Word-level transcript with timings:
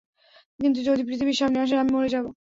কিন্তু 0.59 0.79
যদি 0.81 1.01
পৃথিবীর 1.07 1.39
সামনে 1.41 1.59
আসে, 1.63 1.75
-আমি 1.77 1.91
মরে 1.93 2.09
যাব। 2.13 2.25